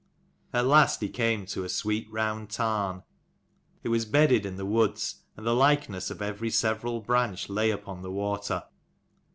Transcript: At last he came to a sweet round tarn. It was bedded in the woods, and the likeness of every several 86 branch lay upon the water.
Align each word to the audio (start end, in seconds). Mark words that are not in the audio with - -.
At 0.51 0.65
last 0.65 0.99
he 1.01 1.09
came 1.09 1.45
to 1.45 1.63
a 1.63 1.69
sweet 1.69 2.09
round 2.11 2.49
tarn. 2.49 3.03
It 3.83 3.89
was 3.89 4.03
bedded 4.07 4.47
in 4.47 4.55
the 4.57 4.65
woods, 4.65 5.21
and 5.37 5.45
the 5.45 5.53
likeness 5.53 6.09
of 6.09 6.23
every 6.23 6.49
several 6.49 6.93
86 6.95 7.05
branch 7.05 7.49
lay 7.49 7.69
upon 7.69 8.01
the 8.01 8.09
water. 8.09 8.63